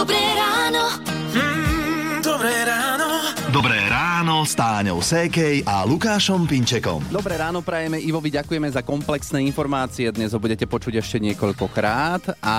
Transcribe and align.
Dobré 0.00 0.16
ráno. 0.32 0.96
Mm, 1.36 2.24
dobré 2.24 2.64
ráno. 2.64 3.20
Dobré 3.52 3.84
ráno 3.84 4.48
s 4.48 4.56
Táňou 4.56 5.04
Sékej 5.04 5.60
a 5.68 5.84
Lukášom 5.84 6.48
Pinčekom. 6.48 7.04
Dobré 7.12 7.36
ráno 7.36 7.60
prajeme 7.60 8.00
Ivovi, 8.00 8.32
ďakujeme 8.32 8.64
za 8.72 8.80
komplexné 8.80 9.44
informácie. 9.44 10.08
Dnes 10.08 10.32
ho 10.32 10.40
budete 10.40 10.64
počuť 10.64 11.04
ešte 11.04 11.20
niekoľkokrát. 11.20 12.32
A 12.40 12.56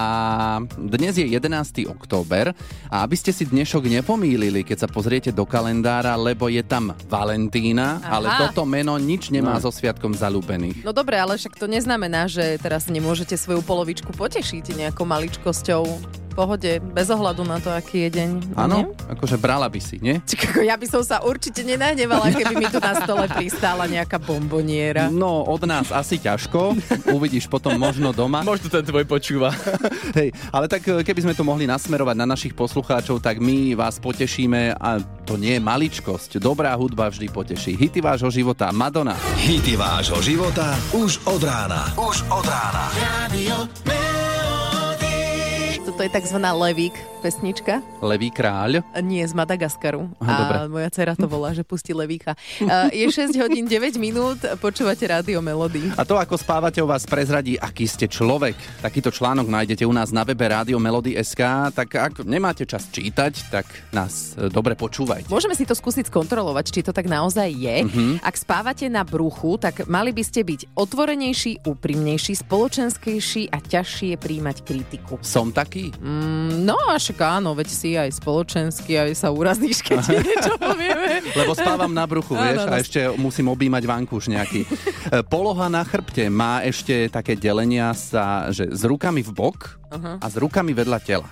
dnes 0.77 1.17
je 1.17 1.25
11. 1.25 1.89
október. 1.89 2.53
A 2.93 3.01
aby 3.01 3.17
ste 3.17 3.33
si 3.33 3.49
dnešok 3.49 3.89
nepomýlili, 3.89 4.61
keď 4.61 4.85
sa 4.85 4.87
pozriete 4.93 5.33
do 5.33 5.41
kalendára, 5.41 6.13
lebo 6.21 6.45
je 6.45 6.61
tam 6.61 6.93
Valentína, 7.09 8.05
Aha. 8.05 8.21
ale 8.21 8.27
toto 8.37 8.69
meno 8.69 8.93
nič 9.01 9.33
nemá 9.33 9.57
so 9.57 9.73
sviatkom 9.73 10.13
zalúbených. 10.13 10.85
No 10.85 10.93
dobre, 10.93 11.17
ale 11.17 11.41
však 11.41 11.57
to 11.57 11.65
neznamená, 11.65 12.29
že 12.29 12.61
teraz 12.61 12.85
nemôžete 12.85 13.33
svoju 13.33 13.65
polovičku 13.65 14.13
potešiť 14.13 14.77
nejakou 14.77 15.09
maličkosťou. 15.09 16.21
Pohode, 16.31 16.79
bez 16.79 17.07
ohľadu 17.11 17.43
na 17.43 17.59
to, 17.59 17.69
aký 17.71 18.07
je 18.07 18.09
deň. 18.17 18.29
Áno, 18.55 18.95
akože 19.11 19.35
brala 19.35 19.67
by 19.67 19.79
si, 19.83 19.99
nie? 19.99 20.23
Či 20.23 20.39
ako 20.39 20.63
ja 20.63 20.75
by 20.79 20.87
som 20.87 21.03
sa 21.03 21.19
určite 21.23 21.61
nenahnevala, 21.67 22.31
keby 22.31 22.53
mi 22.55 22.67
tu 22.71 22.79
na 22.79 22.95
stole 23.03 23.27
pristála 23.27 23.85
nejaká 23.87 24.17
bomboniera. 24.17 25.11
No, 25.11 25.43
od 25.43 25.63
nás 25.67 25.91
asi 25.91 26.17
ťažko. 26.19 26.75
Uvidíš 27.11 27.51
potom 27.51 27.75
možno 27.75 28.15
doma. 28.15 28.43
Možno 28.51 28.67
ten 28.67 28.83
tvoj 28.83 29.07
počúva. 29.07 29.51
Hej, 30.17 30.35
ale 30.51 30.65
tak 30.67 30.83
e, 30.87 31.03
keby 31.03 31.23
sme 31.23 31.33
to 31.37 31.47
mohli 31.47 31.63
nasmerovať 31.63 32.15
na 32.19 32.27
našich 32.27 32.51
poslucháčov, 32.51 33.23
tak 33.23 33.39
my 33.39 33.75
vás 33.79 33.99
potešíme 33.99 34.75
a 34.75 34.99
to 35.23 35.39
nie 35.39 35.55
je 35.55 35.61
maličkosť. 35.63 36.41
Dobrá 36.41 36.75
hudba 36.75 37.07
vždy 37.07 37.31
poteší. 37.31 37.79
Hity 37.79 38.03
vášho 38.03 38.27
života. 38.27 38.71
Madonna. 38.75 39.15
Hity 39.39 39.79
vášho 39.79 40.19
života 40.19 40.75
už 40.91 41.23
od 41.27 41.41
rána. 41.43 41.91
Už 41.95 42.27
od 42.27 42.43
rána. 42.43 42.83
Radio 42.99 44.10
Toto 46.01 46.17
je 46.17 46.21
tzv. 46.25 46.41
Levík 46.41 47.10
pesnička. 47.21 47.85
Levý 48.01 48.33
kráľ. 48.33 48.81
Nie, 49.05 49.21
z 49.29 49.37
Madagaskaru. 49.37 50.09
Aha, 50.17 50.25
a 50.25 50.39
dobre. 50.41 50.55
moja 50.73 50.89
dcera 50.89 51.13
to 51.13 51.29
volá, 51.29 51.53
že 51.53 51.61
pustí 51.61 51.93
Levíka. 51.93 52.33
Je 52.89 53.05
6 53.05 53.37
hodín 53.37 53.69
9 53.69 54.01
minút, 54.01 54.41
počúvate 54.57 55.05
rádio 55.05 55.37
Melody. 55.37 55.93
A 55.93 56.01
to, 56.01 56.17
ako 56.17 56.33
spávate, 56.33 56.81
o 56.81 56.89
vás 56.89 57.05
prezradí, 57.05 57.61
aký 57.61 57.85
ste 57.85 58.09
človek. 58.09 58.57
Takýto 58.81 59.13
článok 59.13 59.45
nájdete 59.45 59.85
u 59.85 59.93
nás 59.93 60.09
na 60.09 60.25
webe 60.25 60.49
Rádio 60.49 60.81
Melody 60.81 61.13
SK, 61.13 61.69
tak 61.77 61.93
ak 61.93 62.25
nemáte 62.25 62.65
čas 62.65 62.89
čítať, 62.89 63.53
tak 63.53 63.69
nás 63.93 64.33
e, 64.33 64.49
dobre 64.49 64.73
počúvajte. 64.73 65.29
Môžeme 65.29 65.53
si 65.53 65.69
to 65.69 65.77
skúsiť 65.77 66.09
skontrolovať, 66.09 66.65
či 66.73 66.81
to 66.81 66.89
tak 66.89 67.05
naozaj 67.05 67.53
je. 67.53 67.85
Mhm. 67.85 68.25
Ak 68.25 68.33
spávate 68.33 68.89
na 68.89 69.05
bruchu, 69.05 69.61
tak 69.61 69.85
mali 69.85 70.09
by 70.09 70.23
ste 70.25 70.41
byť 70.41 70.73
otvorenejší, 70.73 71.61
úprimnejší, 71.69 72.33
spoločenskejší 72.41 73.53
a 73.53 73.61
ťažšie 73.61 74.17
príjmať 74.17 74.57
kritiku. 74.65 75.21
Som 75.21 75.53
taký? 75.53 75.93
Mm, 76.01 76.65
no 76.65 76.79
až 76.89 77.10
áno, 77.19 77.51
veď 77.51 77.67
si 77.67 77.99
aj 77.99 78.15
spoločensky, 78.21 78.95
aj 78.95 79.11
sa 79.17 79.27
urazíš, 79.33 79.83
keď 79.83 79.97
ti 80.05 80.15
niečo 80.23 80.55
povieme. 80.55 81.19
Lebo 81.43 81.51
spávam 81.51 81.91
na 81.91 82.07
bruchu, 82.07 82.37
Áno, 82.37 82.45
vieš, 82.47 82.61
no. 82.63 82.71
a 82.71 82.75
ešte 82.79 82.99
musím 83.19 83.51
objímať 83.51 83.83
vankúš 83.83 84.31
nejaký. 84.31 84.63
E, 85.11 85.25
Poloha 85.25 85.67
na 85.67 85.81
chrbte 85.83 86.29
má 86.29 86.61
ešte 86.63 87.09
také 87.11 87.33
delenia 87.35 87.91
sa, 87.91 88.47
že 88.53 88.69
s 88.69 88.85
rukami 88.85 89.19
v 89.25 89.31
bok 89.33 89.81
a 89.91 90.25
s 90.29 90.35
rukami 90.39 90.71
vedľa 90.71 90.99
tela. 91.03 91.27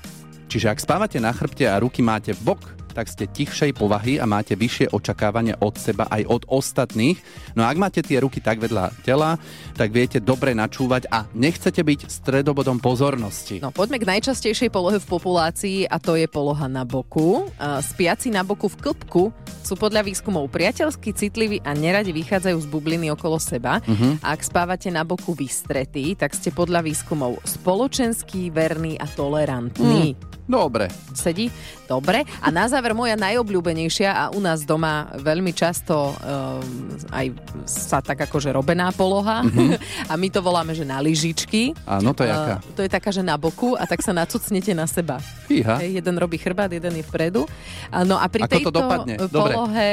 Čiže 0.49 0.73
ak 0.73 0.81
spávate 0.81 1.21
na 1.21 1.29
chrbte 1.31 1.69
a 1.69 1.77
ruky 1.77 2.01
máte 2.01 2.33
v 2.33 2.51
bok, 2.51 2.78
tak 2.99 3.07
ste 3.07 3.31
tichšej 3.31 3.79
povahy 3.79 4.19
a 4.19 4.27
máte 4.27 4.59
vyššie 4.59 4.91
očakávania 4.91 5.55
od 5.63 5.79
seba 5.79 6.11
aj 6.11 6.27
od 6.27 6.43
ostatných. 6.51 7.15
No 7.55 7.63
a 7.63 7.71
ak 7.71 7.79
máte 7.79 8.03
tie 8.03 8.19
ruky 8.19 8.43
tak 8.43 8.59
vedľa 8.59 8.91
tela, 9.07 9.39
tak 9.79 9.95
viete 9.95 10.19
dobre 10.19 10.51
načúvať 10.51 11.07
a 11.07 11.23
nechcete 11.31 11.79
byť 11.79 12.11
stredobodom 12.11 12.83
pozornosti. 12.83 13.63
No 13.63 13.71
poďme 13.71 14.03
k 14.03 14.09
najčastejšej 14.19 14.67
polohe 14.67 14.99
v 14.99 15.07
populácii 15.07 15.87
a 15.87 15.95
to 15.95 16.19
je 16.19 16.27
poloha 16.27 16.67
na 16.67 16.83
boku. 16.83 17.47
Spiaci 17.95 18.35
na 18.35 18.43
boku 18.43 18.67
v 18.67 18.91
klbku 18.91 19.31
sú 19.63 19.79
podľa 19.79 20.03
výskumov 20.03 20.51
priateľsky 20.51 21.15
citliví 21.15 21.63
a 21.63 21.71
neradi 21.71 22.11
vychádzajú 22.11 22.57
z 22.59 22.67
bubliny 22.67 23.07
okolo 23.15 23.39
seba. 23.39 23.79
A 24.19 24.35
ak 24.35 24.43
spávate 24.43 24.91
na 24.91 25.07
boku 25.07 25.31
vystretí, 25.31 26.19
tak 26.19 26.35
ste 26.35 26.51
podľa 26.51 26.83
výskumov 26.83 27.39
spoločenský, 27.47 28.51
verný 28.51 28.99
a 28.99 29.07
tolerantný. 29.07 30.19
Dobre. 30.49 30.89
Sedí? 31.13 31.53
Dobre. 31.85 32.25
A 32.41 32.49
na 32.49 32.65
záver 32.65 32.88
moja 32.91 33.15
najobľúbenejšia 33.15 34.09
a 34.09 34.23
u 34.29 34.39
nás 34.39 34.61
doma 34.61 35.07
veľmi 35.15 35.49
často 35.49 36.11
um, 36.11 36.61
aj 37.09 37.31
sa 37.63 37.99
tak 37.99 38.21
akože 38.21 38.51
robená 38.51 38.91
poloha. 38.91 39.41
a 40.11 40.13
my 40.13 40.27
to 40.27 40.39
voláme, 40.39 40.73
že 40.73 40.83
na 40.83 40.99
lyžičky. 40.99 41.73
Áno, 41.87 42.11
to 42.11 42.23
je 42.23 42.31
aká? 42.31 42.55
Uh, 42.59 42.73
to 42.75 42.81
je 42.83 42.89
taká, 42.89 43.09
že 43.09 43.23
na 43.23 43.39
boku 43.39 43.73
a 43.73 43.83
tak 43.83 43.99
sa 43.99 44.11
nacucnete 44.11 44.73
na 44.73 44.85
seba. 44.85 45.17
Fíha. 45.47 45.79
Hej, 45.79 46.03
jeden 46.03 46.15
robí 46.15 46.35
chrbát, 46.35 46.69
jeden 46.69 46.93
je 46.93 47.03
vpredu. 47.03 47.47
A 47.89 48.01
No 48.03 48.17
a 48.17 48.25
pri 48.25 48.41
Ako 48.43 48.49
to 48.49 48.53
tejto 48.57 48.71
dopadne? 48.73 49.13
Dobre. 49.21 49.53
polohe 49.53 49.89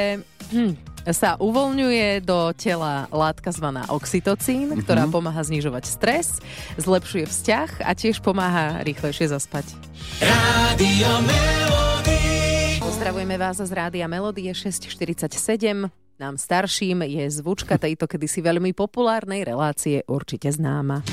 hm, 0.48 0.72
sa 1.12 1.36
uvoľňuje 1.36 2.24
do 2.24 2.50
tela 2.56 3.06
látka 3.12 3.52
zvaná 3.52 3.86
oxytocín, 3.92 4.72
Mhm. 4.74 4.80
ktorá 4.82 5.04
pomáha 5.06 5.38
znižovať 5.44 5.84
stres, 5.86 6.40
zlepšuje 6.80 7.28
vzťah 7.28 7.84
a 7.84 7.92
tiež 7.92 8.24
pomáha 8.24 8.80
rýchlejšie 8.82 9.30
zaspať. 9.30 9.68
Radio. 10.18 11.12
Pozdravujeme 13.06 13.38
vás 13.38 13.62
z 13.62 13.70
Rádia 13.70 14.10
Melodie 14.10 14.50
647. 14.50 15.86
Nám 16.18 16.34
starším 16.34 17.06
je 17.06 17.30
zvučka 17.30 17.78
tejto 17.78 18.10
kedysi 18.10 18.42
veľmi 18.42 18.74
populárnej 18.74 19.46
relácie 19.46 20.02
určite 20.10 20.50
známa. 20.50 21.06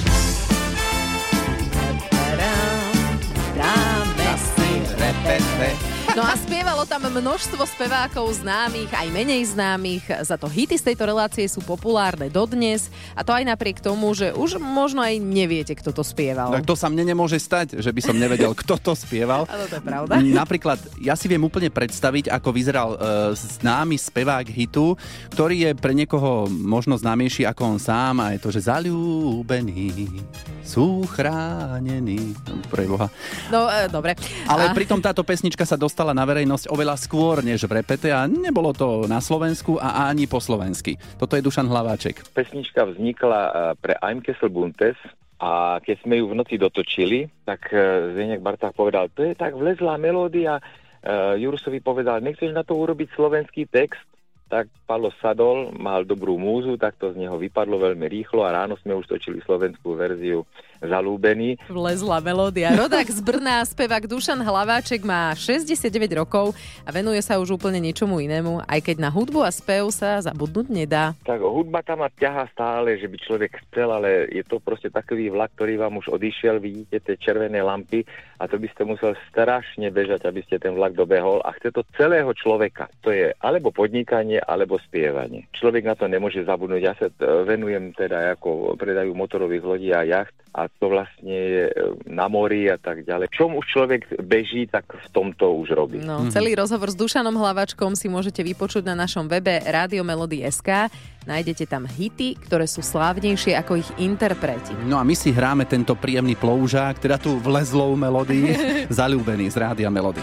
Dáme 3.54 4.32
si 4.42 5.93
No 6.14 6.22
a 6.22 6.38
spievalo 6.38 6.86
tam 6.86 7.10
množstvo 7.10 7.66
spevákov 7.66 8.46
známych, 8.46 8.94
aj 8.94 9.10
menej 9.10 9.50
známych. 9.50 10.06
Za 10.22 10.38
to 10.38 10.46
hity 10.46 10.78
z 10.78 10.94
tejto 10.94 11.10
relácie 11.10 11.42
sú 11.50 11.66
populárne 11.66 12.30
dodnes. 12.30 12.94
A 13.18 13.26
to 13.26 13.34
aj 13.34 13.42
napriek 13.42 13.82
tomu, 13.82 14.14
že 14.14 14.30
už 14.30 14.62
možno 14.62 15.02
aj 15.02 15.18
neviete, 15.18 15.74
kto 15.74 15.90
to 15.90 16.06
spieval. 16.06 16.54
Tak 16.54 16.70
to 16.70 16.78
sa 16.78 16.86
mne 16.94 17.10
nemôže 17.10 17.42
stať, 17.42 17.82
že 17.82 17.90
by 17.90 18.02
som 18.06 18.14
nevedel, 18.14 18.54
kto 18.62 18.78
to 18.78 18.94
spieval. 18.94 19.50
Ale 19.50 19.66
to 19.66 19.82
je 19.82 19.84
pravda. 19.90 20.22
Napríklad, 20.22 20.78
ja 21.02 21.18
si 21.18 21.26
viem 21.26 21.42
úplne 21.42 21.74
predstaviť, 21.74 22.30
ako 22.30 22.50
vyzeral 22.54 22.90
uh, 22.94 23.00
známy 23.34 23.98
spevák 23.98 24.46
hitu, 24.54 24.94
ktorý 25.34 25.66
je 25.66 25.72
pre 25.74 25.98
niekoho 25.98 26.46
možno 26.46 26.94
známejší 26.94 27.50
ako 27.50 27.74
on 27.74 27.80
sám 27.82 28.22
a 28.22 28.38
je 28.38 28.40
to, 28.44 28.54
že 28.54 28.70
zalúbení 28.70 30.22
sú 30.64 31.04
chránení. 31.06 32.34
No, 32.48 32.60
Pre 32.72 32.84
Boha. 32.88 33.08
No, 33.52 33.68
e, 33.68 33.88
dobre. 33.92 34.16
Ale 34.48 34.72
A- 34.72 34.76
pritom 34.76 34.98
táto 35.04 35.22
pesnička 35.22 35.68
sa 35.68 35.76
dostala 35.76 36.03
na 36.12 36.28
verejnosť 36.28 36.68
oveľa 36.68 37.00
skôr 37.00 37.40
než 37.40 37.64
v 37.64 37.80
repete 37.80 38.12
a 38.12 38.28
nebolo 38.28 38.76
to 38.76 39.08
na 39.08 39.24
Slovensku 39.24 39.80
a 39.80 40.12
ani 40.12 40.28
po 40.28 40.44
slovensky. 40.44 41.00
Toto 41.16 41.40
je 41.40 41.46
Dušan 41.48 41.72
Hlaváček. 41.72 42.28
pesnička 42.36 42.84
vznikla 42.84 43.42
eh, 43.48 43.52
pre 43.80 43.96
I'm 44.04 44.20
Kessel 44.20 44.52
Buntes 44.52 45.00
a 45.40 45.80
keď 45.80 46.04
sme 46.04 46.20
ju 46.20 46.32
v 46.32 46.38
noci 46.40 46.60
dotočili, 46.60 47.32
tak 47.48 47.72
eh, 47.72 48.12
Zdeněk 48.12 48.44
Barták 48.44 48.76
povedal, 48.76 49.08
to 49.16 49.24
je 49.24 49.32
tak 49.32 49.56
vlezlá 49.56 49.96
melódia. 49.96 50.60
Eh, 50.60 51.40
Jurusovi 51.40 51.80
povedal, 51.80 52.20
nechceš 52.20 52.52
na 52.52 52.68
to 52.68 52.76
urobiť 52.76 53.08
slovenský 53.16 53.72
text? 53.72 54.04
Tak 54.52 54.68
Palo 54.86 55.10
sadol, 55.24 55.72
mal 55.74 56.04
dobrú 56.04 56.36
múzu, 56.36 56.76
tak 56.76 57.00
to 57.00 57.16
z 57.16 57.24
neho 57.24 57.40
vypadlo 57.40 57.80
veľmi 57.80 58.06
rýchlo 58.06 58.44
a 58.44 58.54
ráno 58.54 58.76
sme 58.76 58.94
už 58.94 59.08
točili 59.08 59.40
slovenskú 59.42 59.96
verziu 59.96 60.44
Zalúbený. 60.84 61.56
Vlezla 61.72 62.20
melódia. 62.20 62.76
Rodák 62.76 63.08
z 63.08 63.24
Brna, 63.24 63.64
spevák 63.64 64.04
Dušan 64.04 64.44
Hlaváček 64.44 65.08
má 65.08 65.32
69 65.32 65.88
rokov 66.20 66.52
a 66.84 66.90
venuje 66.92 67.24
sa 67.24 67.40
už 67.40 67.56
úplne 67.56 67.80
niečomu 67.80 68.20
inému, 68.20 68.68
aj 68.68 68.80
keď 68.84 68.98
na 69.00 69.10
hudbu 69.10 69.48
a 69.48 69.52
spev 69.52 69.88
sa 69.96 70.20
zabudnúť 70.20 70.68
nedá. 70.68 71.16
Tak 71.24 71.40
hudba 71.40 71.80
tam 71.82 72.04
ma 72.04 72.12
ťaha 72.12 72.52
stále, 72.52 73.00
že 73.00 73.08
by 73.08 73.18
človek 73.18 73.52
chcel, 73.68 73.90
ale 73.96 74.28
je 74.28 74.44
to 74.44 74.60
proste 74.60 74.92
takový 74.92 75.32
vlak, 75.32 75.56
ktorý 75.56 75.80
vám 75.80 76.04
už 76.04 76.12
odišiel, 76.12 76.60
vidíte 76.60 77.00
tie 77.00 77.16
červené 77.16 77.64
lampy 77.64 78.04
a 78.44 78.52
to 78.52 78.60
by 78.60 78.68
ste 78.68 78.84
musel 78.84 79.16
strašne 79.32 79.88
bežať, 79.88 80.28
aby 80.28 80.44
ste 80.44 80.60
ten 80.60 80.76
vlak 80.76 81.00
dobehol 81.00 81.40
a 81.48 81.56
chce 81.56 81.72
to 81.72 81.88
celého 81.96 82.30
človeka. 82.36 82.92
To 83.08 83.16
je 83.16 83.32
alebo 83.40 83.72
podnikanie, 83.72 84.44
alebo 84.44 84.76
spievanie. 84.84 85.48
Človek 85.56 85.88
na 85.88 85.96
to 85.96 86.12
nemôže 86.12 86.44
zabudnúť. 86.44 86.82
Ja 86.84 86.94
sa 87.00 87.08
t- 87.08 87.24
venujem 87.24 87.96
teda 87.96 88.36
ako 88.36 88.76
predaju 88.76 89.16
motorových 89.16 89.64
lodí 89.64 89.90
a 89.96 90.04
jacht 90.04 90.43
a 90.54 90.70
to 90.70 90.86
vlastne 90.94 91.34
je 91.34 91.66
e, 91.66 91.74
na 92.06 92.30
mori 92.30 92.70
a 92.70 92.78
tak 92.78 93.02
ďalej. 93.02 93.34
Čom 93.34 93.58
už 93.58 93.66
človek 93.74 94.22
beží, 94.22 94.70
tak 94.70 94.86
v 94.86 95.08
tomto 95.10 95.50
už 95.66 95.74
robí. 95.74 95.98
No, 95.98 96.30
celý 96.30 96.54
rozhovor 96.54 96.94
s 96.94 96.98
Dušanom 96.98 97.34
Hlaváčkom 97.34 97.98
si 97.98 98.06
môžete 98.06 98.46
vypočuť 98.46 98.86
na 98.86 98.94
našom 98.94 99.26
webe 99.26 99.58
radiomelody.sk. 99.66 100.94
Nájdete 101.26 101.66
tam 101.66 101.90
hity, 101.90 102.38
ktoré 102.38 102.70
sú 102.70 102.86
slávnejšie 102.86 103.58
ako 103.58 103.82
ich 103.82 103.90
interpreti. 103.98 104.78
No 104.86 105.02
a 105.02 105.04
my 105.04 105.18
si 105.18 105.34
hráme 105.34 105.66
tento 105.66 105.98
príjemný 105.98 106.38
ploužák, 106.38 107.02
teda 107.02 107.18
tú 107.18 107.42
vlezlou 107.42 107.98
melódii, 107.98 108.54
zalúbený 108.94 109.50
z 109.50 109.58
Rádia 109.58 109.90
Melody. 109.90 110.22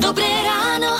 Dobré 0.00 0.32
ráno. 0.40 0.92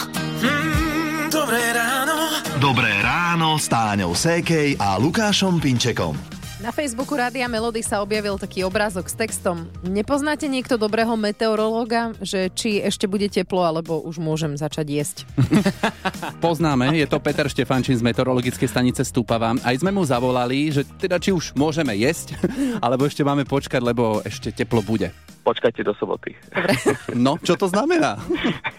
Mm, 0.45 1.33
dobré 1.33 1.63
ráno. 1.73 2.17
Dobré 2.61 2.93
ráno 3.01 3.57
s 3.57 3.73
Táňou 3.73 4.13
Sékej 4.13 4.77
a 4.77 5.01
Lukášom 5.01 5.61
Pinčekom. 5.65 6.44
Na 6.65 6.73
Facebooku 6.73 7.13
Rádia 7.13 7.45
Melody 7.45 7.85
sa 7.85 8.01
objavil 8.01 8.41
taký 8.41 8.65
obrázok 8.65 9.13
s 9.13 9.13
textom 9.13 9.69
Nepoznáte 9.85 10.49
niekto 10.49 10.81
dobrého 10.81 11.13
meteorológa, 11.13 12.17
že 12.25 12.49
či 12.57 12.81
ešte 12.81 13.05
bude 13.05 13.29
teplo, 13.29 13.61
alebo 13.61 14.01
už 14.01 14.17
môžem 14.17 14.57
začať 14.57 14.87
jesť? 14.89 15.17
Poznáme, 16.45 16.97
je 16.97 17.05
to 17.05 17.21
Peter 17.21 17.45
Štefančín 17.53 18.01
z 18.01 18.07
meteorologickej 18.09 18.65
stanice 18.65 19.05
Stúpava. 19.05 19.53
Aj 19.61 19.77
sme 19.77 19.93
mu 19.93 20.09
zavolali, 20.09 20.73
že 20.73 20.89
teda 20.97 21.21
či 21.21 21.37
už 21.37 21.53
môžeme 21.53 21.93
jesť, 22.01 22.33
alebo 22.85 23.05
ešte 23.05 23.21
máme 23.21 23.45
počkať, 23.45 23.85
lebo 23.85 24.25
ešte 24.25 24.49
teplo 24.49 24.81
bude. 24.81 25.13
Počkajte 25.44 25.85
do 25.85 25.93
soboty. 25.94 26.32
No, 27.14 27.38
čo 27.38 27.55
to 27.55 27.70
znamená? 27.70 28.19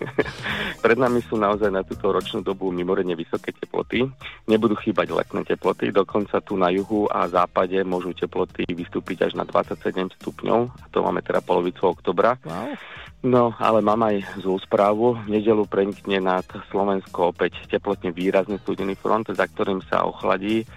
Pred 0.84 0.98
nami 1.00 1.24
sú 1.24 1.40
naozaj 1.40 1.72
na 1.72 1.86
túto 1.86 2.12
ročnú 2.12 2.44
dobu 2.44 2.68
mimoriadne 2.74 3.16
vysoké 3.16 3.56
teploty. 3.56 4.04
Nebudú 4.50 4.76
chýbať 4.76 5.14
letné 5.14 5.48
teploty, 5.48 5.94
dokonca 5.94 6.42
tu 6.44 6.60
na 6.60 6.68
juhu 6.74 7.08
a 7.08 7.30
západe 7.32 7.80
môžu 7.86 8.12
teploty 8.12 8.68
vystúpiť 8.68 9.30
až 9.30 9.40
na 9.40 9.48
27 9.48 10.12
stupňov. 10.20 10.60
A 10.68 10.86
to 10.92 11.00
máme 11.06 11.24
teda 11.24 11.40
polovicu 11.40 11.96
oktobra. 11.96 12.36
Wow. 12.44 12.76
No, 13.26 13.58
ale 13.58 13.82
mám 13.82 14.06
aj 14.06 14.22
zlú 14.44 14.62
správu. 14.62 15.18
V 15.26 15.34
nedelu 15.34 15.66
prenikne 15.66 16.22
nad 16.22 16.46
Slovensko 16.70 17.34
opäť 17.34 17.58
teplotne 17.66 18.14
výrazne 18.14 18.62
studený 18.62 18.94
front, 19.00 19.26
za 19.34 19.46
ktorým 19.50 19.82
sa 19.90 20.06
ochladí 20.06 20.68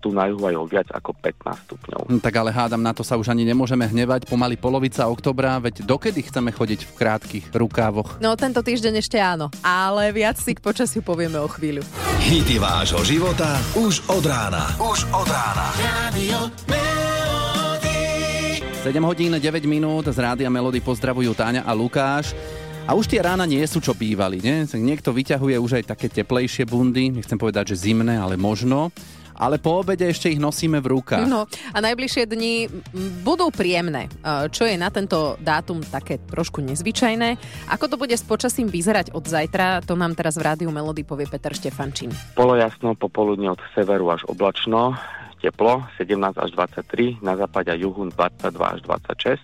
tu 0.00 0.10
na 0.10 0.26
juhu 0.26 0.48
aj 0.48 0.56
o 0.56 0.64
viac 0.64 0.88
ako 0.88 1.12
15 1.12 1.68
stupňov. 1.68 2.00
Hm, 2.08 2.18
Tak 2.18 2.34
ale 2.34 2.50
hádam, 2.50 2.80
na 2.80 2.96
to 2.96 3.04
sa 3.04 3.14
už 3.14 3.28
ani 3.28 3.44
nemôžeme 3.44 3.84
hnevať. 3.84 4.24
Pomaly 4.24 4.56
polovica 4.56 5.04
oktobra, 5.06 5.60
veď 5.60 5.84
dokedy 5.84 6.24
chceme 6.24 6.50
chodiť 6.50 6.88
v 6.88 6.92
krátkých 6.96 7.44
rukávoch? 7.52 8.16
No, 8.18 8.32
tento 8.34 8.64
týždeň 8.64 8.98
ešte 8.98 9.20
áno, 9.20 9.52
ale 9.60 10.10
viac 10.10 10.40
si 10.40 10.56
k 10.56 10.64
počasiu 10.64 11.04
povieme 11.04 11.36
o 11.36 11.46
chvíľu. 11.46 11.84
Hity 12.20 12.56
vášho 12.56 13.04
života 13.04 13.60
už 13.76 14.00
od 14.08 14.24
rána. 14.24 14.72
Už 14.80 15.04
od 15.12 15.28
rána. 15.28 15.68
Radio 15.76 16.48
Melody. 16.64 18.00
7 18.80 18.96
hodín 19.04 19.36
9 19.36 19.44
minút 19.68 20.08
z 20.08 20.16
Rádia 20.16 20.48
Melody 20.48 20.80
pozdravujú 20.80 21.36
Táňa 21.36 21.68
a 21.68 21.72
Lukáš. 21.76 22.32
A 22.88 22.96
už 22.96 23.06
tie 23.06 23.20
rána 23.22 23.44
nie 23.44 23.60
sú, 23.68 23.78
čo 23.78 23.92
bývali. 23.92 24.40
Nie? 24.40 24.64
Niekto 24.66 25.12
vyťahuje 25.12 25.56
už 25.60 25.72
aj 25.78 25.84
také 25.94 26.08
teplejšie 26.10 26.64
bundy, 26.64 27.12
nechcem 27.12 27.36
povedať, 27.36 27.76
že 27.76 27.86
zimné, 27.86 28.16
ale 28.16 28.34
možno. 28.34 28.88
Ale 29.40 29.56
po 29.56 29.80
obede 29.80 30.04
ešte 30.04 30.28
ich 30.28 30.36
nosíme 30.36 30.84
v 30.84 31.00
rukách. 31.00 31.24
No 31.24 31.48
a 31.48 31.78
najbližšie 31.80 32.28
dni 32.28 32.68
budú 33.24 33.48
príjemné, 33.48 34.12
e, 34.20 34.52
čo 34.52 34.68
je 34.68 34.76
na 34.76 34.92
tento 34.92 35.40
dátum 35.40 35.80
také 35.80 36.20
trošku 36.20 36.60
nezvyčajné. 36.60 37.40
Ako 37.72 37.88
to 37.88 37.96
bude 37.96 38.12
s 38.12 38.20
počasím 38.20 38.68
vyzerať 38.68 39.16
od 39.16 39.24
zajtra, 39.24 39.80
to 39.80 39.96
nám 39.96 40.12
teraz 40.12 40.36
v 40.36 40.44
Rádiu 40.44 40.68
Melody 40.68 41.08
povie 41.08 41.24
Peter 41.24 41.56
Štefančín. 41.56 42.12
Polojasno, 42.36 42.92
popoludne 42.92 43.48
od 43.48 43.60
severu 43.72 44.12
až 44.12 44.28
oblačno, 44.28 45.00
teplo 45.40 45.88
17 45.96 46.36
až 46.36 46.50
23, 46.52 47.24
na 47.24 47.32
západe 47.40 47.72
a 47.72 47.76
juhu 47.80 48.12
22 48.12 48.60
až 48.60 48.80
26. 48.84 49.40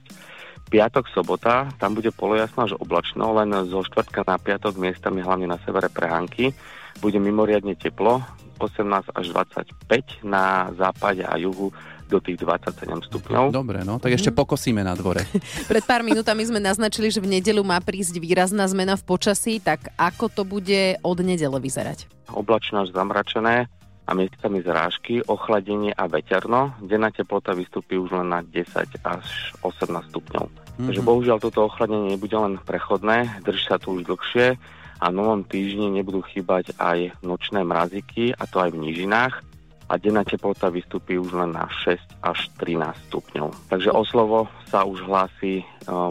Piatok, 0.67 1.09
sobota, 1.15 1.71
tam 1.81 1.97
bude 1.97 2.13
polojasno 2.13 2.69
až 2.69 2.73
oblačno, 2.77 3.33
len 3.39 3.55
zo 3.71 3.87
štvrtka 3.87 4.27
na 4.27 4.37
piatok 4.37 4.77
miestami 4.77 5.23
hlavne 5.23 5.47
na 5.47 5.63
severe 5.63 5.89
prehánky. 5.89 6.53
Bude 6.99 7.23
mimoriadne 7.23 7.79
teplo, 7.79 8.21
18 8.59 9.13
až 9.15 9.27
25, 9.33 10.25
na 10.27 10.73
západe 10.75 11.23
a 11.23 11.37
juhu 11.37 11.73
do 12.07 12.23
tých 12.23 12.39
27 12.39 13.03
stupňov. 13.11 13.51
Dobre, 13.51 13.83
no, 13.83 13.99
tak 13.99 14.15
ešte 14.15 14.31
pokosíme 14.31 14.79
na 14.87 14.95
dvore. 14.95 15.27
Pred 15.71 15.85
pár 15.85 16.07
minútami 16.07 16.47
sme 16.47 16.63
naznačili, 16.63 17.11
že 17.11 17.19
v 17.19 17.39
nedelu 17.39 17.63
má 17.67 17.83
prísť 17.83 18.23
výrazná 18.23 18.63
zmena 18.71 18.95
v 18.95 19.03
počasí, 19.03 19.59
tak 19.59 19.91
ako 19.99 20.31
to 20.31 20.43
bude 20.47 21.03
od 21.03 21.19
nedele 21.19 21.59
vyzerať? 21.59 22.17
oblačno 22.33 22.83
až 22.83 22.91
zamračené 22.91 23.71
a 24.07 24.11
miestami 24.15 24.63
zrážky, 24.63 25.19
ochladenie 25.27 25.91
a 25.91 26.07
veterno. 26.07 26.75
Denná 26.79 27.11
teplota 27.11 27.55
vystúpi 27.55 27.99
už 27.99 28.15
len 28.15 28.31
na 28.31 28.41
10 28.43 29.03
až 29.03 29.27
18 29.67 30.15
stupňov. 30.15 30.47
Mm-hmm. 30.47 30.87
Takže 30.87 31.03
bohužiaľ 31.03 31.39
toto 31.43 31.67
ochladenie 31.67 32.15
nebude 32.15 32.37
len 32.39 32.55
prechodné, 32.63 33.43
drží 33.43 33.67
sa 33.67 33.83
tu 33.83 33.99
už 33.99 34.07
dlhšie 34.07 34.55
a 35.01 35.13
v 35.13 35.17
novom 35.17 35.41
týždni 35.45 35.93
nebudú 35.93 36.25
chýbať 36.25 36.73
aj 36.81 37.17
nočné 37.21 37.63
mraziky, 37.63 38.33
a 38.33 38.45
to 38.49 38.61
aj 38.61 38.73
v 38.73 38.81
nížinách 38.81 39.47
a 39.87 39.95
denná 40.03 40.27
teplota 40.27 40.67
vystúpi 40.67 41.15
už 41.15 41.31
len 41.31 41.55
na 41.55 41.71
6 41.87 41.99
až 42.23 42.39
13 42.59 43.07
stupňov. 43.11 43.55
Takže 43.71 43.95
o 43.95 44.03
slovo 44.03 44.51
sa 44.67 44.83
už 44.83 45.07
hlási 45.07 45.63
e, 45.63 45.65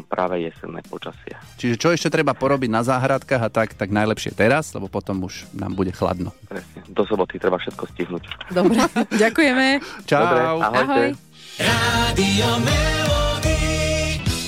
práve 0.07 0.47
jesenné 0.47 0.79
počasie. 0.87 1.35
Čiže 1.59 1.75
čo 1.75 1.89
ešte 1.91 2.07
treba 2.07 2.31
porobiť 2.31 2.71
na 2.71 2.87
záhradkách 2.87 3.41
a 3.43 3.49
tak, 3.51 3.75
tak 3.75 3.91
najlepšie 3.91 4.31
teraz, 4.31 4.71
lebo 4.71 4.87
potom 4.87 5.27
už 5.27 5.51
nám 5.51 5.75
bude 5.75 5.91
chladno. 5.91 6.31
Presne. 6.47 6.87
Do 6.87 7.03
soboty 7.03 7.35
treba 7.35 7.59
všetko 7.59 7.83
stihnúť. 7.91 8.23
Dobre, 8.55 8.79
ďakujeme. 9.23 9.83
Čau. 10.07 10.23
Dobre, 10.23 10.39
ahojte. 10.39 10.79
Ahoj. 10.79 11.09
Radio 11.55 12.49
Melody. 12.63 13.04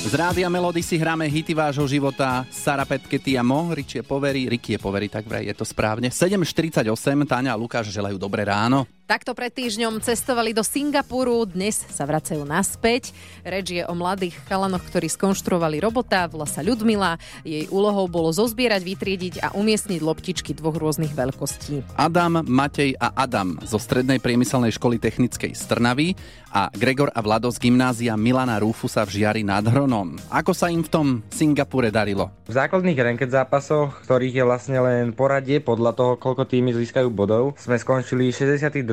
Z 0.08 0.16
Rádia 0.16 0.48
Melody 0.48 0.80
si 0.80 0.96
hráme 0.96 1.28
hity 1.28 1.52
vášho 1.52 1.84
života 1.84 2.48
Sara 2.48 2.88
Petkety 2.88 3.36
a 3.36 3.44
Mo, 3.44 3.76
Ricky 3.76 4.00
je 4.00 4.08
poverí, 4.08 4.48
Ricky 4.48 4.74
je 4.74 4.80
poverí, 4.80 5.12
tak 5.12 5.28
vraj 5.28 5.44
je 5.44 5.52
to 5.52 5.68
správne. 5.68 6.08
7.48, 6.08 6.88
Táňa 7.28 7.52
a 7.52 7.60
Lukáš 7.60 7.92
želajú 7.92 8.16
dobré 8.16 8.48
ráno. 8.48 8.88
Takto 9.08 9.32
pred 9.32 9.56
týždňom 9.56 10.04
cestovali 10.04 10.52
do 10.52 10.68
Singapuru, 10.68 11.48
dnes 11.48 11.80
sa 11.80 12.04
vracajú 12.04 12.44
naspäť. 12.44 13.16
Reč 13.40 13.80
je 13.80 13.84
o 13.88 13.96
mladých 13.96 14.36
chalanoch, 14.52 14.84
ktorí 14.84 15.08
skonštruovali 15.08 15.80
robota, 15.80 16.28
volá 16.28 16.44
sa 16.44 16.60
Ľudmila. 16.60 17.16
Jej 17.48 17.72
úlohou 17.72 18.12
bolo 18.12 18.36
zozbierať, 18.36 18.84
vytriediť 18.84 19.34
a 19.48 19.56
umiestniť 19.56 20.04
loptičky 20.04 20.52
dvoch 20.60 20.76
rôznych 20.76 21.16
veľkostí. 21.16 21.88
Adam, 21.96 22.44
Matej 22.52 23.00
a 23.00 23.16
Adam 23.16 23.56
zo 23.64 23.80
Strednej 23.80 24.20
priemyselnej 24.20 24.76
školy 24.76 25.00
technickej 25.00 25.56
z 25.56 25.64
Trnavy 25.72 26.12
a 26.52 26.68
Gregor 26.76 27.08
a 27.16 27.24
Vlado 27.24 27.48
z 27.48 27.64
gymnázia 27.64 28.20
Milana 28.20 28.60
Rúfusa 28.60 29.08
v 29.08 29.24
Žiari 29.24 29.48
nad 29.48 29.64
Hronom. 29.64 30.20
Ako 30.36 30.52
sa 30.52 30.68
im 30.68 30.84
v 30.84 30.92
tom 30.92 31.08
Singapure 31.32 31.96
darilo? 31.96 32.28
V 32.44 32.56
základných 32.56 33.00
ranked 33.00 33.32
zápasoch, 33.32 34.04
ktorých 34.04 34.36
je 34.36 34.44
vlastne 34.44 34.80
len 34.84 35.16
poradie 35.16 35.64
podľa 35.64 35.96
toho, 35.96 36.12
koľko 36.20 36.44
týmy 36.44 36.76
získajú 36.76 37.08
bodov, 37.08 37.56
sme 37.56 37.80
skončili 37.80 38.36
62. 38.36 38.84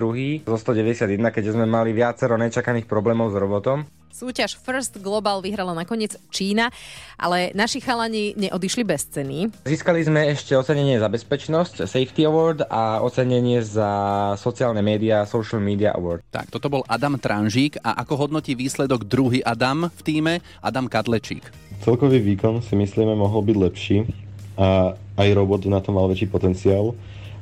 zo 0.44 0.56
191, 0.60 1.16
keďže 1.32 1.56
sme 1.56 1.64
mali 1.64 1.96
viacero 1.96 2.36
nečakaných 2.36 2.84
problémov 2.84 3.32
s 3.32 3.38
robotom. 3.40 3.88
Súťaž 4.14 4.54
First 4.54 5.02
Global 5.02 5.42
vyhrala 5.42 5.74
nakoniec 5.74 6.14
Čína, 6.30 6.70
ale 7.18 7.50
naši 7.50 7.82
chalani 7.82 8.30
neodišli 8.38 8.86
bez 8.86 9.10
ceny. 9.10 9.66
Získali 9.66 10.06
sme 10.06 10.30
ešte 10.30 10.54
ocenenie 10.54 11.02
za 11.02 11.10
bezpečnosť, 11.10 11.82
Safety 11.82 12.22
Award 12.22 12.62
a 12.70 13.02
ocenenie 13.02 13.58
za 13.58 13.90
sociálne 14.38 14.86
médiá, 14.86 15.26
Social 15.26 15.58
Media 15.58 15.90
Award. 15.98 16.22
Tak, 16.30 16.46
toto 16.46 16.70
bol 16.70 16.86
Adam 16.86 17.18
Tranžík 17.18 17.82
a 17.82 17.98
ako 18.06 18.30
hodnotí 18.30 18.54
výsledok 18.54 19.02
druhý 19.02 19.42
Adam 19.42 19.90
v 19.90 20.00
týme? 20.06 20.38
Adam 20.62 20.86
Kadlečík. 20.86 21.50
Celkový 21.82 22.22
výkon 22.22 22.62
si 22.62 22.78
myslíme 22.78 23.18
mohol 23.18 23.42
byť 23.42 23.56
lepší 23.58 24.06
a 24.54 24.94
aj 25.18 25.28
robot 25.34 25.66
na 25.66 25.82
to 25.82 25.90
mal 25.90 26.06
väčší 26.06 26.30
potenciál, 26.30 26.94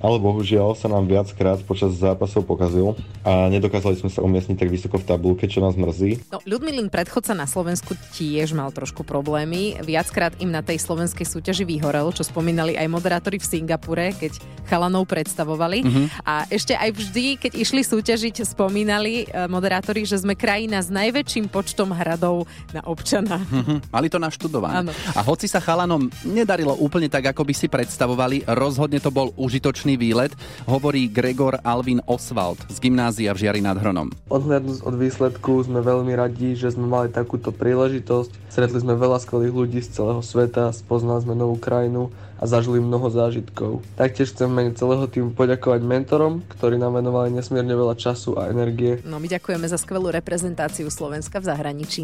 ale 0.02 0.18
bohužiaľ 0.18 0.74
sa 0.74 0.90
nám 0.90 1.06
viackrát 1.06 1.62
počas 1.62 1.94
zápasov 1.94 2.42
pokazil 2.42 2.98
a 3.22 3.46
nedokázali 3.46 3.94
sme 3.94 4.10
sa 4.10 4.20
umiestniť 4.26 4.58
tak 4.58 4.68
vysoko 4.68 4.98
v 4.98 5.06
tabulke, 5.06 5.46
čo 5.46 5.62
nás 5.62 5.78
mrzí. 5.78 6.26
No, 6.34 6.42
Ľudmilin 6.42 6.90
predchodca 6.90 7.38
na 7.38 7.46
Slovensku 7.46 7.94
tiež 8.18 8.52
mal 8.52 8.74
trošku 8.74 9.06
problémy. 9.06 9.78
Viackrát 9.86 10.34
im 10.42 10.50
na 10.50 10.60
tej 10.60 10.82
slovenskej 10.82 11.24
súťaži 11.24 11.62
vyhorel, 11.62 12.10
čo 12.10 12.26
spomínali 12.26 12.74
aj 12.74 12.90
moderátori 12.90 13.38
v 13.38 13.46
Singapure, 13.46 14.10
keď 14.18 14.42
chalanov 14.66 15.06
predstavovali. 15.06 15.86
Mm-hmm. 15.86 16.06
A 16.26 16.50
ešte 16.50 16.74
aj 16.74 16.90
vždy, 16.90 17.26
keď 17.38 17.52
išli 17.54 17.86
súťažiť, 17.86 18.42
spomínali 18.42 19.22
e, 19.22 19.46
moderátori, 19.46 20.02
že 20.02 20.18
sme 20.18 20.34
krajina 20.34 20.82
s 20.82 20.90
najväčším 20.90 21.46
počtom 21.46 21.94
hradov 21.94 22.50
na 22.74 22.82
občana. 22.82 23.38
Hm, 23.38 23.84
mali 23.92 24.08
to 24.10 24.18
naštudované. 24.18 24.82
Áno. 24.82 24.92
A 25.14 25.20
hoci 25.22 25.46
sa 25.46 25.62
chalanom 25.62 26.08
nedarilo 26.26 26.74
úplne 26.80 27.06
tak, 27.06 27.30
ako 27.30 27.46
by 27.46 27.54
si 27.54 27.68
predstavovali, 27.68 28.48
rozhodne 28.48 28.98
to 28.98 29.12
bol 29.12 29.30
užitočný 29.36 29.91
výlet, 29.96 30.32
hovorí 30.68 31.08
Gregor 31.08 31.60
Alvin 31.62 32.02
Oswald 32.06 32.60
z 32.68 32.78
gymnázia 32.82 33.32
v 33.32 33.46
Žiari 33.46 33.60
nad 33.64 33.78
Hronom. 33.78 34.10
Odhľadnúť 34.28 34.84
od 34.84 34.94
výsledku 34.98 35.64
sme 35.64 35.80
veľmi 35.80 36.12
radi, 36.16 36.54
že 36.58 36.74
sme 36.74 36.88
mali 36.88 37.08
takúto 37.08 37.52
príležitosť. 37.54 38.52
Stretli 38.52 38.78
sme 38.82 38.98
veľa 38.98 39.22
skvelých 39.22 39.54
ľudí 39.54 39.80
z 39.80 40.00
celého 40.00 40.22
sveta, 40.24 40.74
spoznali 40.74 41.24
sme 41.24 41.34
novú 41.38 41.56
krajinu 41.56 42.12
a 42.42 42.44
zažili 42.50 42.82
mnoho 42.82 43.06
zážitkov. 43.06 43.86
Taktiež 43.94 44.34
chcem 44.34 44.50
mene 44.50 44.74
celého 44.74 45.06
týmu 45.06 45.30
poďakovať 45.30 45.80
mentorom, 45.86 46.42
ktorí 46.58 46.74
nám 46.74 46.98
venovali 46.98 47.30
nesmierne 47.30 47.70
veľa 47.70 47.94
času 47.94 48.34
a 48.34 48.50
energie. 48.50 48.98
No 49.06 49.22
my 49.22 49.30
ďakujeme 49.30 49.70
za 49.70 49.78
skvelú 49.78 50.10
reprezentáciu 50.10 50.90
Slovenska 50.90 51.38
v 51.38 51.46
zahraničí. 51.46 52.02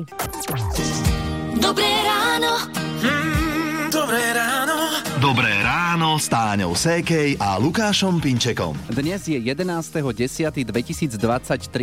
Dobré 1.58 1.90
ráno. 2.06 2.70
Mm, 3.02 3.90
dobré 3.90 4.22
ráno. 4.30 4.78
Dobré 5.18 5.57
ráno 5.98 6.14
s 6.14 6.30
Táňou 6.30 6.78
Sékej 6.78 7.42
a 7.42 7.58
Lukášom 7.58 8.22
Pinčekom. 8.22 8.70
Dnes 8.86 9.18
je 9.26 9.34
11.10.2023, 9.34 10.70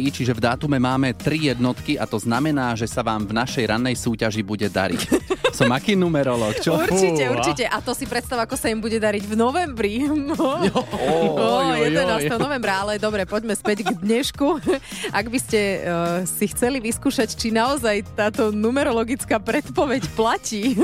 čiže 0.07 0.31
v 0.31 0.39
dátume 0.39 0.79
máme 0.79 1.11
tri 1.11 1.51
jednotky 1.51 1.99
a 1.99 2.07
to 2.07 2.15
znamená, 2.15 2.79
že 2.79 2.87
sa 2.87 3.03
vám 3.03 3.27
v 3.27 3.35
našej 3.35 3.67
rannej 3.67 3.99
súťaži 3.99 4.39
bude 4.39 4.71
dariť. 4.71 5.35
Som 5.55 5.67
aký 5.71 5.99
numerolog? 5.99 6.55
Čo? 6.63 6.79
Určite, 6.79 7.27
určite. 7.27 7.63
A 7.67 7.83
to 7.83 7.91
si 7.91 8.07
predstav, 8.07 8.39
ako 8.39 8.55
sa 8.55 8.71
im 8.71 8.79
bude 8.79 8.95
dariť 8.95 9.23
v 9.27 9.35
novembri. 9.35 9.93
No. 10.15 10.63
Oj, 10.71 11.27
Oh, 11.35 11.75
11. 11.75 12.31
oj. 12.31 12.39
novembra, 12.39 12.87
ale 12.87 12.95
dobre, 12.95 13.27
poďme 13.27 13.51
späť 13.51 13.83
k 13.83 13.99
dnešku. 13.99 14.63
Ak 15.19 15.27
by 15.27 15.39
ste 15.39 15.59
uh, 15.83 15.83
si 16.23 16.47
chceli 16.51 16.79
vyskúšať, 16.79 17.35
či 17.35 17.51
naozaj 17.51 18.03
táto 18.15 18.51
numerologická 18.51 19.39
predpoveď 19.43 20.07
platí, 20.15 20.75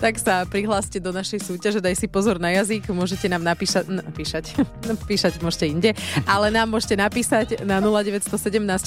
tak 0.00 0.16
sa 0.16 0.48
prihláste 0.48 0.96
do 0.96 1.12
našej 1.12 1.44
súťaže, 1.44 1.80
daj 1.80 1.96
si 1.96 2.08
pozor 2.08 2.40
na 2.40 2.53
jazyk, 2.54 2.88
môžete 2.94 3.26
nám 3.26 3.42
napíšať, 3.42 3.90
napíšať, 3.90 4.44
napíšať 4.90 5.42
môžete 5.42 5.66
inde, 5.66 5.90
ale 6.24 6.54
nám 6.54 6.70
môžete 6.70 6.94
napísať 6.94 7.66
na 7.66 7.82
0917 7.82 8.30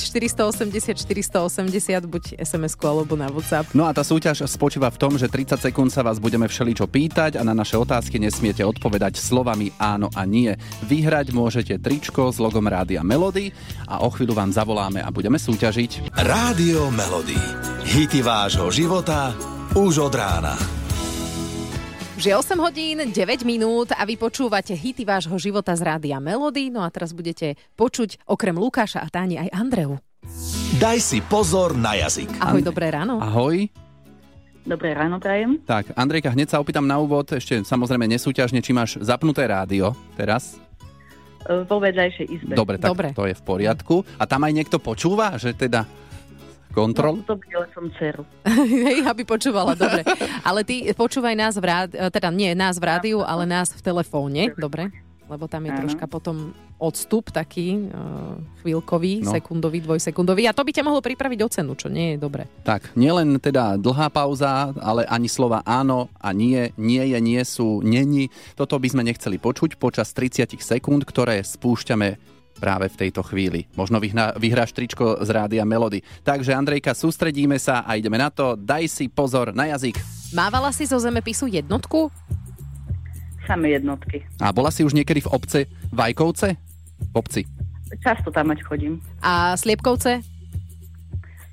480 0.07 0.95
480 0.95 2.07
buď 2.07 2.23
SMS-ku 2.39 2.85
alebo 2.87 3.19
na 3.19 3.27
WhatsApp. 3.27 3.69
No 3.75 3.85
a 3.85 3.91
tá 3.91 4.01
súťaž 4.01 4.47
spočíva 4.47 4.87
v 4.87 4.97
tom, 4.97 5.13
že 5.19 5.27
30 5.27 5.59
sekúnd 5.59 5.89
sa 5.91 6.01
vás 6.01 6.17
budeme 6.17 6.47
všeličo 6.47 6.87
pýtať 6.87 7.35
a 7.39 7.43
na 7.43 7.51
naše 7.51 7.75
otázky 7.75 8.17
nesmiete 8.17 8.63
odpovedať 8.63 9.19
slovami 9.19 9.75
áno 9.75 10.07
a 10.15 10.23
nie. 10.23 10.55
Vyhrať 10.87 11.35
môžete 11.35 11.75
tričko 11.81 12.31
s 12.31 12.37
logom 12.39 12.65
Rádia 12.65 13.03
Melody 13.03 13.51
a 13.89 14.03
o 14.03 14.09
chvíľu 14.13 14.37
vám 14.37 14.51
zavoláme 14.55 15.03
a 15.03 15.09
budeme 15.11 15.35
súťažiť. 15.41 16.15
Rádio 16.15 16.87
Melody. 16.93 17.39
Hity 17.87 18.21
vášho 18.23 18.67
života 18.71 19.31
už 19.75 20.11
od 20.11 20.13
rána. 20.15 20.76
Že 22.17 22.33
8 22.33 22.57
hodín, 22.65 22.97
9 23.13 23.45
minút 23.45 23.93
a 23.93 24.01
vy 24.01 24.17
počúvate 24.17 24.73
hity 24.73 25.05
vášho 25.05 25.37
života 25.37 25.77
z 25.77 25.85
Rádia 25.85 26.17
Melody. 26.17 26.73
No 26.73 26.81
a 26.81 26.89
teraz 26.89 27.13
budete 27.13 27.53
počuť 27.77 28.25
okrem 28.25 28.57
Lukáša 28.57 29.05
a 29.05 29.07
Táni 29.13 29.37
aj 29.37 29.53
Andreu. 29.53 30.01
Daj 30.81 30.97
si 30.97 31.21
pozor 31.21 31.77
na 31.77 31.93
jazyk. 31.93 32.41
Ahoj, 32.41 32.65
dobré 32.65 32.89
ráno. 32.89 33.21
Ahoj. 33.21 33.69
Dobré 34.65 34.97
ráno, 34.97 35.21
prajem. 35.21 35.61
Tak, 35.61 35.93
Andrejka, 35.93 36.33
hneď 36.33 36.51
sa 36.51 36.59
opýtam 36.59 36.89
na 36.89 36.97
úvod, 36.97 37.29
ešte 37.29 37.61
samozrejme 37.61 38.09
nesúťažne, 38.09 38.65
či 38.65 38.73
máš 38.73 38.97
zapnuté 38.97 39.45
rádio 39.45 39.93
teraz. 40.17 40.57
E, 41.45 41.69
Vo 41.69 41.77
vedľajšej 41.77 42.27
izbe. 42.33 42.51
Dobre, 42.57 42.81
tak 42.81 42.97
Dobre. 42.97 43.13
to 43.13 43.29
je 43.29 43.37
v 43.37 43.43
poriadku. 43.45 44.01
A 44.17 44.25
tam 44.25 44.41
aj 44.41 44.57
niekto 44.57 44.81
počúva, 44.81 45.37
že 45.37 45.53
teda 45.53 45.85
kontrol? 46.77 47.17
No, 47.17 47.33
dobila 47.33 47.65
som 47.73 47.89
dceru. 47.89 48.21
Hej, 48.85 49.01
aby 49.01 49.25
počúvala, 49.25 49.73
dobre. 49.73 50.05
Ale 50.45 50.61
ty 50.61 50.85
počúvaj 50.93 51.33
nás 51.33 51.57
v 51.57 51.65
rádiu, 51.65 51.97
teda 52.13 52.29
nie 52.29 52.53
nás 52.53 52.77
v 52.77 52.85
rádiu, 52.85 53.25
ale 53.25 53.49
nás 53.49 53.73
v 53.73 53.81
telefóne, 53.81 54.53
dobre? 54.53 54.93
Lebo 55.27 55.43
tam 55.43 55.67
je 55.67 55.71
Áno. 55.75 55.79
troška 55.83 56.05
potom 56.07 56.55
odstup 56.79 57.35
taký 57.35 57.89
uh, 57.91 58.39
chvíľkový, 58.63 59.27
No. 59.27 59.35
sekundový, 59.35 59.83
dvojsekundový. 59.83 60.47
A 60.47 60.55
to 60.55 60.63
by 60.63 60.71
ťa 60.71 60.87
mohlo 60.87 61.03
pripraviť 61.03 61.39
o 61.43 61.51
cenu, 61.51 61.73
čo 61.75 61.91
nie 61.91 62.15
je 62.15 62.17
dobre. 62.21 62.47
Tak, 62.63 62.95
nielen 62.95 63.35
teda 63.35 63.75
dlhá 63.75 64.07
pauza, 64.07 64.71
ale 64.79 65.03
ani 65.03 65.27
slova 65.27 65.67
áno 65.67 66.07
a 66.15 66.31
nie, 66.31 66.71
nie 66.79 67.03
je, 67.11 67.19
nie 67.19 67.43
sú, 67.43 67.83
není. 67.83 68.31
Toto 68.55 68.79
by 68.79 68.87
sme 68.87 69.03
nechceli 69.03 69.35
počuť 69.35 69.75
počas 69.75 70.15
30 70.15 70.47
sekúnd, 70.55 71.03
ktoré 71.03 71.43
spúšťame 71.43 72.36
práve 72.57 72.89
v 72.89 73.07
tejto 73.07 73.21
chvíli. 73.21 73.69
Možno 73.77 74.01
vyhna, 74.01 74.33
vyhráš 74.35 74.73
tričko 74.73 75.21
z 75.21 75.29
rádia 75.29 75.63
Melody. 75.63 76.01
Takže 76.25 76.51
Andrejka, 76.57 76.97
sústredíme 76.97 77.55
sa 77.61 77.85
a 77.85 77.95
ideme 77.95 78.17
na 78.17 78.33
to. 78.33 78.57
Daj 78.57 78.89
si 78.89 79.05
pozor 79.07 79.53
na 79.53 79.69
jazyk. 79.71 80.01
Mávala 80.35 80.73
si 80.75 80.83
zo 80.89 80.99
zemepisu 80.99 81.47
jednotku? 81.47 82.11
Same 83.47 83.71
jednotky. 83.71 84.27
A 84.43 84.51
bola 84.51 84.73
si 84.73 84.83
už 84.83 84.91
niekedy 84.91 85.23
v 85.23 85.31
obce 85.31 85.59
Vajkovce? 85.95 86.59
V 87.13 87.15
obci. 87.15 87.41
Často 88.03 88.27
tam 88.33 88.51
mať 88.51 88.59
chodím. 88.67 88.99
A 89.23 89.55
Sliepkovce? 89.55 90.19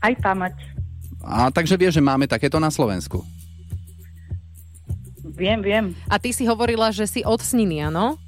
Aj 0.02 0.12
tam 0.18 0.42
mať. 0.42 0.58
A 1.22 1.48
takže 1.54 1.78
vieš, 1.78 1.96
že 1.96 2.04
máme 2.04 2.26
takéto 2.26 2.58
na 2.58 2.68
Slovensku. 2.68 3.22
Viem, 5.34 5.62
viem. 5.62 5.84
A 6.10 6.18
ty 6.18 6.30
si 6.30 6.46
hovorila, 6.46 6.90
že 6.94 7.06
si 7.10 7.20
od 7.26 7.42
Sniny, 7.42 7.90
áno? 7.90 8.18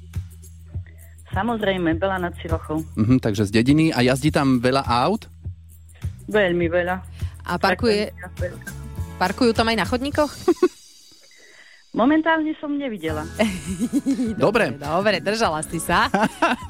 Samozrejme, 1.37 2.01
veľa 2.01 2.17
nad 2.17 2.33
Cirochou. 2.41 2.81
Mhm, 2.97 3.21
takže 3.21 3.45
z 3.45 3.61
dediny 3.61 3.93
a 3.93 4.01
jazdí 4.01 4.33
tam 4.33 4.57
veľa 4.57 4.81
aut? 5.05 5.29
Veľmi 6.25 6.65
veľa. 6.65 6.97
A 7.45 7.61
parkuje, 7.61 8.09
parkujú 9.21 9.53
tam 9.53 9.69
aj 9.69 9.77
na 9.77 9.85
chodníkoch? 9.85 10.33
Momentálne 12.01 12.53
som 12.57 12.73
nevidela. 12.73 13.21
Dobre. 14.43 14.75
Dobre, 14.77 15.17
držala 15.21 15.61
si 15.61 15.77
sa. 15.77 16.09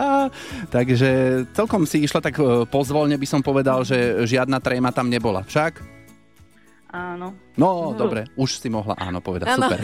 Takže 0.75 1.43
celkom 1.51 1.87
si 1.87 2.03
išla 2.03 2.23
tak 2.23 2.35
e, 2.39 2.63
pozvolne, 2.67 3.19
by 3.19 3.27
som 3.27 3.41
povedal, 3.43 3.83
že 3.83 4.23
žiadna 4.23 4.63
tréma 4.63 4.91
tam 4.95 5.11
nebola. 5.11 5.43
Však? 5.43 5.83
Áno. 6.95 7.35
No, 7.59 7.91
dobre, 7.91 8.31
už 8.39 8.63
si 8.63 8.71
mohla 8.71 8.95
áno 8.95 9.19
povedať. 9.19 9.51
Áno. 9.51 9.67
Super. 9.67 9.79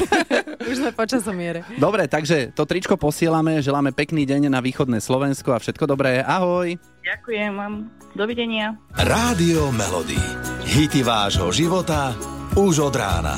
Už 0.63 0.79
sme 0.79 0.91
po 0.96 1.03
časomiere. 1.03 1.67
Dobre, 1.75 2.08
takže 2.08 2.55
to 2.55 2.63
tričko 2.63 2.96
posielame, 2.96 3.60
želáme 3.60 3.91
pekný 3.91 4.24
deň 4.24 4.48
na 4.48 4.63
východné 4.63 5.03
Slovensko 5.03 5.51
a 5.51 5.60
všetko 5.60 5.84
dobré. 5.86 6.24
Ahoj. 6.24 6.79
Ďakujem 7.03 7.51
vám. 7.53 7.74
Dovidenia. 8.13 8.77
Rádio 8.93 9.74
Melody. 9.74 10.17
Hity 10.63 11.01
vášho 11.01 11.50
života 11.51 12.13
už 12.55 12.88
od 12.88 12.96
rána. 12.96 13.36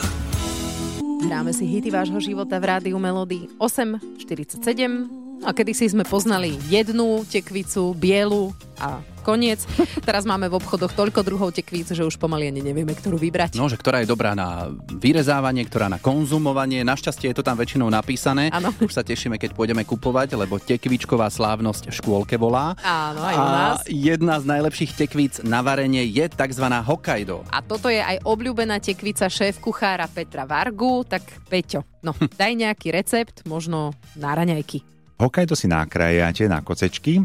Hráme 1.25 1.55
si 1.55 1.65
hity 1.65 1.89
vášho 1.89 2.22
života 2.22 2.62
v 2.62 2.65
rádiu 2.70 3.01
Melody 3.01 3.50
8.47. 3.58 5.25
A 5.44 5.51
kedysi 5.51 5.92
sme 5.92 6.08
poznali 6.08 6.56
jednu 6.72 7.27
tekvicu, 7.27 7.92
bielu 7.98 8.56
a 8.80 9.04
koniec. 9.25 9.65
Teraz 10.08 10.22
máme 10.22 10.46
v 10.46 10.62
obchodoch 10.62 10.94
toľko 10.94 11.25
druhov 11.25 11.50
tekvíc, 11.50 11.89
že 11.89 12.06
už 12.06 12.22
pomaly 12.22 12.54
ani 12.54 12.62
nevieme, 12.62 12.94
ktorú 12.94 13.18
vybrať. 13.18 13.58
No, 13.58 13.65
že 13.65 13.75
ktorá 13.75 14.06
je 14.06 14.08
dobrá 14.08 14.38
na 14.38 14.70
vyrezávanie, 14.94 15.65
ktorá 15.65 15.89
na 15.89 15.98
konzumovanie. 15.98 16.86
Našťastie 16.86 17.34
je 17.34 17.42
to 17.42 17.44
tam 17.44 17.58
väčšinou 17.58 17.89
napísané. 17.89 18.54
Áno. 18.54 18.70
Už 18.77 18.94
sa 18.94 19.01
tešíme, 19.01 19.42
keď 19.42 19.58
pôjdeme 19.58 19.82
kupovať, 19.82 20.38
lebo 20.38 20.62
tekvičková 20.62 21.34
slávnosť 21.34 21.89
v 21.89 21.98
škôlke 21.98 22.38
volá. 22.38 22.77
Áno, 22.86 23.25
aj 23.25 23.36
u 23.36 23.42
a 23.42 23.50
nás. 23.50 23.77
jedna 23.89 24.38
z 24.38 24.46
najlepších 24.46 24.94
tekvíc 24.94 25.34
na 25.42 25.65
varenie 25.65 26.06
je 26.06 26.30
tzv. 26.30 26.65
Hokkaido. 26.70 27.42
A 27.50 27.65
toto 27.65 27.89
je 27.89 27.98
aj 27.98 28.22
obľúbená 28.22 28.77
tekvica 28.77 29.25
šéf 29.25 29.58
kuchára 29.58 30.06
Petra 30.06 30.46
Vargu, 30.46 31.01
tak 31.01 31.25
Peťo, 31.50 31.82
no 32.06 32.13
daj 32.39 32.54
nejaký 32.54 32.94
recept, 32.94 33.42
možno 33.50 33.98
na 34.13 34.38
raňajky. 34.38 34.94
Hokkaido 35.15 35.55
si 35.55 35.72
nakrájate 35.72 36.51
na 36.51 36.60
kocečky, 36.60 37.24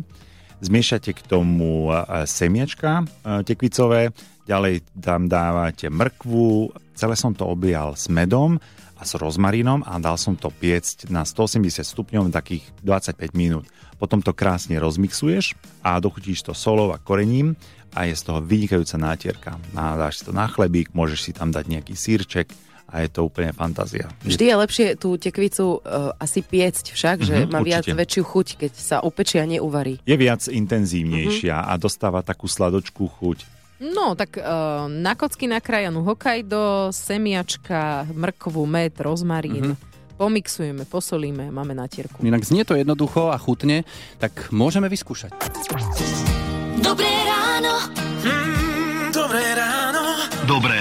zmiešate 0.63 1.11
k 1.11 1.21
tomu 1.27 1.91
e, 1.91 2.23
semiačka 2.23 3.03
e, 3.03 3.05
tekvicové, 3.43 4.15
ďalej 4.47 4.87
tam 4.95 5.27
dávate 5.27 5.91
mrkvu, 5.91 6.71
celé 6.95 7.19
som 7.19 7.35
to 7.35 7.51
objal 7.51 7.99
s 7.99 8.07
medom 8.07 8.63
a 8.95 9.03
s 9.03 9.19
rozmarínom 9.19 9.83
a 9.83 9.99
dal 9.99 10.15
som 10.15 10.39
to 10.39 10.55
piecť 10.55 11.11
na 11.11 11.27
180 11.27 11.83
stupňov 11.83 12.31
takých 12.31 12.63
25 12.87 13.35
minút. 13.35 13.67
Potom 13.99 14.23
to 14.23 14.31
krásne 14.39 14.79
rozmixuješ 14.79 15.59
a 15.83 15.99
dochutíš 15.99 16.47
to 16.47 16.53
solou 16.55 16.95
a 16.95 17.03
korením 17.03 17.59
a 17.91 18.07
je 18.07 18.15
z 18.15 18.23
toho 18.23 18.39
vynikajúca 18.39 18.97
nátierka. 19.03 19.51
Dáš 19.75 20.23
si 20.23 20.31
to 20.31 20.33
na 20.33 20.47
chlebík, 20.47 20.95
môžeš 20.95 21.21
si 21.27 21.33
tam 21.35 21.51
dať 21.51 21.67
nejaký 21.67 21.99
sírček 21.99 22.55
a 22.91 23.01
je 23.01 23.09
to 23.09 23.25
úplne 23.25 23.51
fantázia. 23.51 24.11
Vždy 24.21 24.45
je 24.45 24.55
lepšie 24.57 24.87
tú 24.95 25.15
tekvicu 25.15 25.79
uh, 25.79 26.11
asi 26.17 26.43
piecť 26.43 26.91
však, 26.91 27.17
že 27.21 27.35
Mhm, 27.41 27.49
má 27.49 27.61
viac 27.61 27.87
určite. 27.87 27.97
väčšiu 27.97 28.23
chuť, 28.25 28.47
keď 28.59 28.73
sa 28.75 28.97
upečie 28.99 29.39
a 29.39 29.47
neuvarí. 29.47 30.03
Je 30.03 30.17
viac 30.17 30.43
intenzívnejšia 30.45 31.63
a 31.63 31.73
dostáva 31.77 32.21
takú 32.21 32.45
sladočkú 32.45 33.07
chuť. 33.09 33.39
No, 33.81 34.13
tak 34.13 34.37
uh, 34.37 34.45
na 34.87 35.15
kocky 35.15 35.47
nakrájanú 35.47 36.05
Hokkaido, 36.05 36.91
semiačka, 36.91 38.05
mrkvu, 38.07 38.67
med, 38.67 38.93
rozmarín. 38.95 39.73
Pomixujeme, 40.15 40.85
posolíme, 40.85 41.49
máme 41.49 41.73
natierku. 41.73 42.21
Inak 42.21 42.45
znie 42.45 42.69
to 42.69 42.77
jednoducho 42.77 43.33
a 43.33 43.41
chutne, 43.41 43.89
tak 44.21 44.53
môžeme 44.53 44.85
vyskúšať. 44.85 45.33
Dobré 46.77 47.09
ráno. 47.25 47.89
Dobré 49.11 49.45
ráno. 49.55 50.03
Dobré 50.45 50.80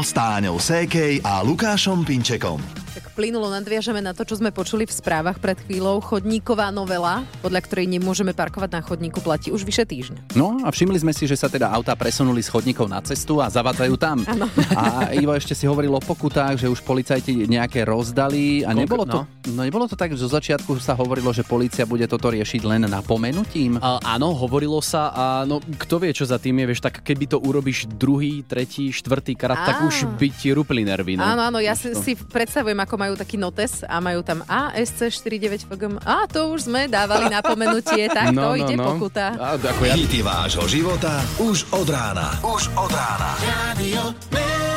s 0.00 0.14
Táňou 0.14 0.56
Sékej 0.62 1.20
a 1.26 1.42
Lukášom 1.42 2.06
Pinčekom. 2.06 2.87
Plynulo 3.18 3.50
nadviažeme 3.50 3.98
na 3.98 4.14
to, 4.14 4.22
čo 4.22 4.38
sme 4.38 4.54
počuli 4.54 4.86
v 4.86 4.94
správach 4.94 5.42
pred 5.42 5.58
chvíľou. 5.66 5.98
Chodníková 5.98 6.70
novela, 6.70 7.26
podľa 7.42 7.66
ktorej 7.66 7.90
nemôžeme 7.90 8.30
parkovať 8.30 8.70
na 8.70 8.78
chodníku, 8.78 9.18
platí 9.18 9.50
už 9.50 9.66
vyše 9.66 9.82
týždňa. 9.82 10.38
No 10.38 10.62
a 10.62 10.70
všimli 10.70 11.02
sme 11.02 11.10
si, 11.10 11.26
že 11.26 11.34
sa 11.34 11.50
teda 11.50 11.66
autá 11.66 11.98
presunuli 11.98 12.46
z 12.46 12.54
chodníkov 12.54 12.86
na 12.86 13.02
cestu 13.02 13.42
a 13.42 13.50
zavádzajú 13.50 13.94
tam. 13.98 14.22
Áno. 14.22 14.46
A 14.70 15.10
Ivo 15.18 15.34
ešte 15.34 15.50
si 15.58 15.66
hovoril 15.66 15.90
o 15.90 15.98
pokutách, 15.98 16.62
že 16.62 16.70
už 16.70 16.78
policajti 16.86 17.50
nejaké 17.50 17.82
rozdali 17.82 18.62
a 18.62 18.70
Koľko- 18.70 18.78
nebolo 18.86 19.02
to, 19.02 19.20
no. 19.26 19.50
no. 19.50 19.60
nebolo 19.66 19.90
to 19.90 19.98
tak, 19.98 20.14
že 20.14 20.22
zo 20.22 20.30
začiatku 20.30 20.78
sa 20.78 20.94
hovorilo, 20.94 21.34
že 21.34 21.42
policia 21.42 21.90
bude 21.90 22.06
toto 22.06 22.30
riešiť 22.30 22.62
len 22.70 22.86
napomenutím. 22.86 23.82
A, 23.82 23.98
áno, 24.14 24.30
hovorilo 24.30 24.78
sa 24.78 25.10
a 25.10 25.24
no 25.42 25.58
kto 25.58 26.06
vie, 26.06 26.14
čo 26.14 26.22
za 26.22 26.38
tým 26.38 26.62
je, 26.62 26.70
vieš, 26.70 26.86
tak 26.86 27.02
keby 27.02 27.34
to 27.34 27.42
urobíš 27.42 27.90
druhý, 27.90 28.46
tretí, 28.46 28.94
štvrtý 28.94 29.34
krát, 29.34 29.58
tak 29.66 29.90
už 29.90 30.06
by 30.22 30.30
ti 30.30 30.54
rupli 30.54 30.86
nervy. 30.86 31.18
No. 31.18 31.26
Áno, 31.26 31.42
áno, 31.50 31.58
ja 31.58 31.74
si, 31.74 31.90
si 31.98 32.14
predstavujem, 32.14 32.78
ako 32.78 33.07
majú 33.07 33.07
majú 33.08 33.16
taký 33.16 33.40
notes 33.40 33.80
a 33.88 34.04
majú 34.04 34.20
tam 34.20 34.44
ASC49FGM. 34.44 36.04
A 36.04 36.28
to 36.28 36.52
už 36.52 36.68
sme 36.68 36.92
dávali 36.92 37.32
napomenutie, 37.32 38.04
tak 38.12 38.36
to 38.36 38.52
ide 38.60 38.76
pokuta. 38.76 39.32
A, 39.40 39.56
ako 39.56 39.82
ja... 39.88 39.96
Hity 39.96 40.20
vášho 40.20 40.68
života 40.68 41.24
už 41.40 41.72
od 41.72 41.88
rána. 41.88 42.36
Už 42.44 42.68
od 42.76 42.92
rána. 42.92 43.32
Radio 43.40 44.67